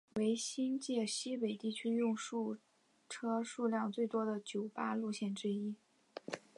[0.15, 2.17] 为新界西北地区用
[3.07, 5.75] 车数量最多的九巴路线之一。